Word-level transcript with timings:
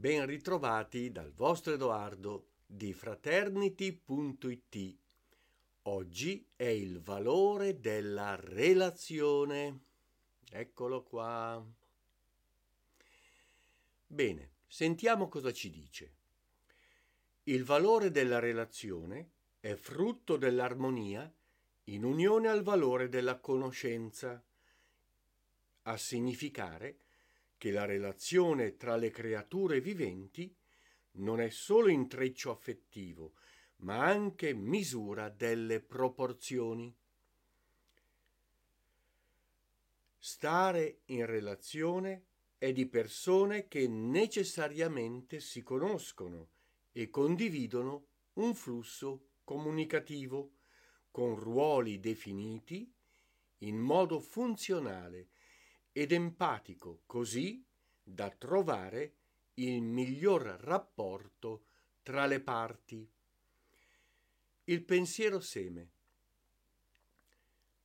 Ben 0.00 0.24
ritrovati 0.24 1.12
dal 1.12 1.30
vostro 1.30 1.74
Edoardo 1.74 2.52
di 2.64 2.94
fraternity.it. 2.94 4.96
Oggi 5.82 6.46
è 6.56 6.64
il 6.64 7.02
valore 7.02 7.80
della 7.80 8.34
relazione. 8.34 9.80
Eccolo 10.50 11.02
qua. 11.02 11.62
Bene, 14.06 14.52
sentiamo 14.66 15.28
cosa 15.28 15.52
ci 15.52 15.68
dice. 15.68 16.14
Il 17.42 17.64
valore 17.64 18.10
della 18.10 18.38
relazione 18.38 19.32
è 19.60 19.74
frutto 19.74 20.38
dell'armonia 20.38 21.30
in 21.84 22.04
unione 22.04 22.48
al 22.48 22.62
valore 22.62 23.10
della 23.10 23.38
conoscenza, 23.38 24.42
a 25.82 25.96
significare 25.98 27.00
che 27.60 27.72
la 27.72 27.84
relazione 27.84 28.78
tra 28.78 28.96
le 28.96 29.10
creature 29.10 29.82
viventi 29.82 30.50
non 31.16 31.42
è 31.42 31.50
solo 31.50 31.88
intreccio 31.88 32.50
affettivo, 32.50 33.34
ma 33.80 34.02
anche 34.02 34.54
misura 34.54 35.28
delle 35.28 35.80
proporzioni. 35.80 36.90
Stare 40.16 41.00
in 41.06 41.26
relazione 41.26 42.22
è 42.56 42.72
di 42.72 42.86
persone 42.86 43.68
che 43.68 43.86
necessariamente 43.88 45.38
si 45.40 45.62
conoscono 45.62 46.48
e 46.92 47.10
condividono 47.10 48.06
un 48.34 48.54
flusso 48.54 49.32
comunicativo 49.44 50.52
con 51.10 51.38
ruoli 51.38 52.00
definiti 52.00 52.90
in 53.58 53.76
modo 53.76 54.18
funzionale 54.18 55.28
ed 56.00 56.12
empatico 56.12 57.02
così 57.04 57.62
da 58.02 58.30
trovare 58.30 59.16
il 59.56 59.82
miglior 59.82 60.40
rapporto 60.62 61.66
tra 62.02 62.24
le 62.24 62.40
parti. 62.40 63.06
Il 64.64 64.82
pensiero 64.84 65.40
seme. 65.40 65.90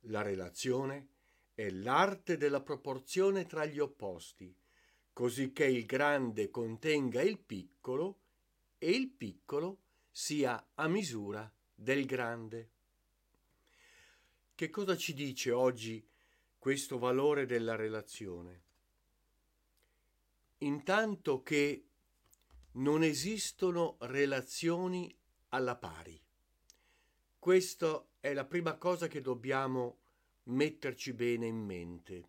La 0.00 0.20
relazione 0.20 1.08
è 1.54 1.70
l'arte 1.70 2.36
della 2.36 2.60
proporzione 2.60 3.46
tra 3.46 3.64
gli 3.64 3.78
opposti, 3.78 4.54
così 5.14 5.50
che 5.52 5.64
il 5.64 5.86
grande 5.86 6.50
contenga 6.50 7.22
il 7.22 7.38
piccolo 7.38 8.18
e 8.76 8.90
il 8.90 9.08
piccolo 9.08 9.78
sia 10.10 10.72
a 10.74 10.86
misura 10.86 11.50
del 11.74 12.04
grande. 12.04 12.70
Che 14.54 14.68
cosa 14.68 14.98
ci 14.98 15.14
dice 15.14 15.50
oggi 15.50 16.06
questo 16.62 16.96
valore 16.96 17.44
della 17.44 17.74
relazione? 17.74 18.62
Intanto 20.58 21.42
che 21.42 21.86
non 22.74 23.02
esistono 23.02 23.96
relazioni 24.02 25.12
alla 25.48 25.74
pari. 25.74 26.22
Questa 27.36 28.06
è 28.20 28.32
la 28.32 28.44
prima 28.44 28.76
cosa 28.76 29.08
che 29.08 29.20
dobbiamo 29.20 29.98
metterci 30.44 31.12
bene 31.14 31.48
in 31.48 31.56
mente. 31.56 32.28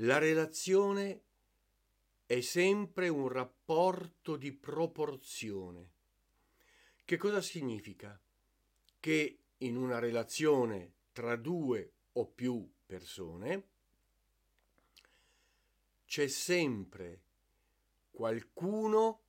La 0.00 0.18
relazione 0.18 1.22
è 2.26 2.40
sempre 2.40 3.06
un 3.06 3.28
rapporto 3.28 4.34
di 4.34 4.50
proporzione. 4.50 5.90
Che 7.04 7.16
cosa 7.16 7.40
significa? 7.40 8.20
Che 8.98 9.38
in 9.58 9.76
una 9.76 10.00
relazione 10.00 10.94
tra 11.12 11.36
due 11.36 11.92
o 12.12 12.26
più 12.26 12.68
persone, 12.86 13.68
c'è 16.06 16.26
sempre 16.26 17.22
qualcuno 18.10 19.22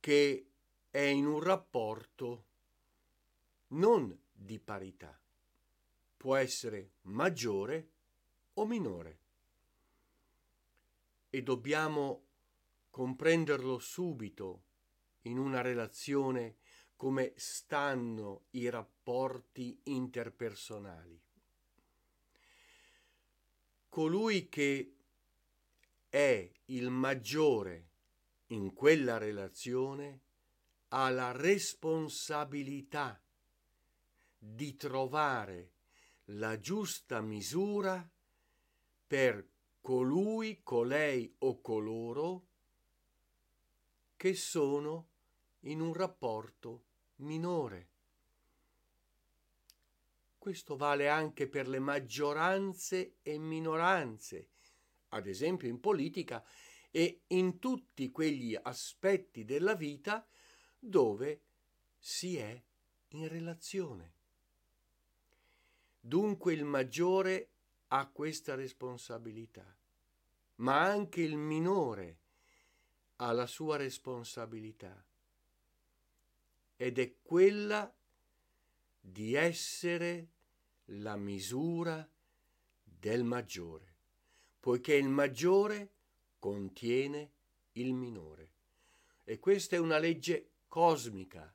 che 0.00 0.50
è 0.90 1.00
in 1.00 1.26
un 1.26 1.40
rapporto 1.40 2.44
non 3.68 4.18
di 4.32 4.58
parità. 4.58 5.20
Può 6.16 6.34
essere 6.36 6.92
maggiore 7.02 7.90
o 8.54 8.66
minore. 8.66 9.18
E 11.30 11.42
dobbiamo 11.42 12.24
comprenderlo 12.90 13.78
subito 13.78 14.62
in 15.22 15.38
una 15.38 15.60
relazione 15.60 16.56
come 16.98 17.32
stanno 17.36 18.46
i 18.50 18.68
rapporti 18.68 19.78
interpersonali. 19.84 21.22
Colui 23.88 24.48
che 24.48 24.96
è 26.08 26.50
il 26.64 26.90
maggiore 26.90 27.90
in 28.46 28.74
quella 28.74 29.16
relazione 29.16 30.22
ha 30.88 31.08
la 31.10 31.30
responsabilità 31.30 33.22
di 34.36 34.74
trovare 34.74 35.70
la 36.30 36.58
giusta 36.58 37.20
misura 37.20 38.10
per 39.06 39.48
colui, 39.80 40.64
colei 40.64 41.32
o 41.38 41.60
coloro 41.60 42.46
che 44.16 44.34
sono 44.34 45.10
in 45.60 45.80
un 45.80 45.92
rapporto 45.92 46.86
minore. 47.18 47.88
Questo 50.38 50.76
vale 50.76 51.08
anche 51.08 51.48
per 51.48 51.68
le 51.68 51.78
maggioranze 51.78 53.16
e 53.22 53.38
minoranze, 53.38 54.48
ad 55.08 55.26
esempio 55.26 55.68
in 55.68 55.80
politica 55.80 56.44
e 56.90 57.22
in 57.28 57.58
tutti 57.58 58.10
quegli 58.10 58.56
aspetti 58.60 59.44
della 59.44 59.74
vita 59.74 60.26
dove 60.78 61.42
si 61.98 62.36
è 62.36 62.62
in 63.08 63.28
relazione. 63.28 64.14
Dunque 66.00 66.52
il 66.52 66.64
maggiore 66.64 67.50
ha 67.88 68.08
questa 68.08 68.54
responsabilità, 68.54 69.76
ma 70.56 70.82
anche 70.82 71.20
il 71.20 71.36
minore 71.36 72.20
ha 73.16 73.32
la 73.32 73.46
sua 73.46 73.76
responsabilità 73.76 75.07
ed 76.80 77.00
è 77.00 77.16
quella 77.20 77.92
di 79.00 79.34
essere 79.34 80.28
la 80.90 81.16
misura 81.16 82.08
del 82.84 83.24
maggiore, 83.24 83.96
poiché 84.60 84.94
il 84.94 85.08
maggiore 85.08 85.90
contiene 86.38 87.32
il 87.72 87.94
minore. 87.94 88.52
E 89.24 89.40
questa 89.40 89.74
è 89.74 89.80
una 89.80 89.98
legge 89.98 90.50
cosmica. 90.68 91.52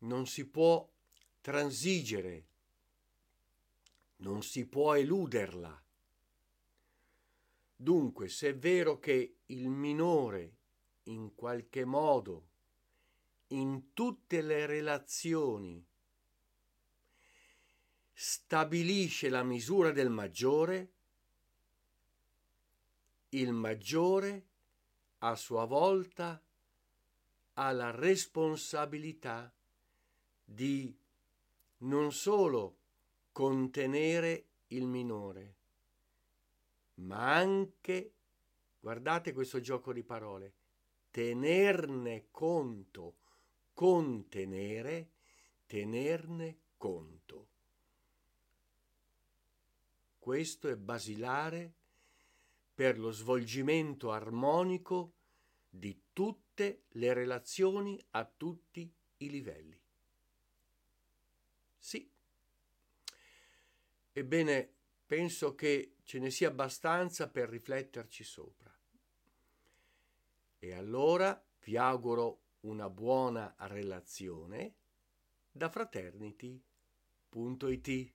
Non 0.00 0.26
si 0.26 0.46
può 0.46 0.86
transigere, 1.40 2.46
non 4.16 4.42
si 4.42 4.66
può 4.66 4.94
eluderla. 4.94 5.82
Dunque, 7.76 8.28
se 8.28 8.50
è 8.50 8.54
vero 8.54 8.98
che 8.98 9.38
il 9.46 9.68
minore 9.70 10.56
in 11.04 11.34
qualche 11.34 11.86
modo 11.86 12.52
in 13.54 13.92
tutte 13.92 14.42
le 14.42 14.66
relazioni. 14.66 15.84
Stabilisce 18.12 19.28
la 19.28 19.42
misura 19.42 19.90
del 19.90 20.10
maggiore, 20.10 20.92
il 23.30 23.52
maggiore 23.52 24.46
a 25.18 25.34
sua 25.36 25.64
volta 25.64 26.40
ha 27.54 27.72
la 27.72 27.90
responsabilità 27.90 29.52
di 30.44 30.96
non 31.78 32.12
solo 32.12 32.78
contenere 33.32 34.46
il 34.68 34.86
minore, 34.86 35.56
ma 36.94 37.34
anche, 37.34 38.12
guardate 38.80 39.32
questo 39.32 39.60
gioco 39.60 39.92
di 39.92 40.02
parole, 40.02 40.54
tenerne 41.10 42.26
conto 42.30 42.83
contenere, 43.84 45.10
tenerne 45.66 46.60
conto. 46.78 47.48
Questo 50.18 50.70
è 50.70 50.76
basilare 50.76 51.74
per 52.72 52.98
lo 52.98 53.10
svolgimento 53.10 54.10
armonico 54.10 55.12
di 55.68 56.04
tutte 56.14 56.84
le 56.92 57.12
relazioni 57.12 58.02
a 58.12 58.24
tutti 58.24 58.90
i 59.18 59.28
livelli. 59.28 59.78
Sì. 61.76 62.10
Ebbene, 64.14 64.72
penso 65.04 65.54
che 65.54 65.96
ce 66.04 66.18
ne 66.20 66.30
sia 66.30 66.48
abbastanza 66.48 67.28
per 67.28 67.50
rifletterci 67.50 68.24
sopra. 68.24 68.74
E 70.58 70.72
allora 70.72 71.38
vi 71.64 71.76
auguro 71.76 72.43
una 72.64 72.88
buona 72.88 73.54
relazione 73.66 74.76
da 75.50 75.68
fraternity.it 75.68 78.14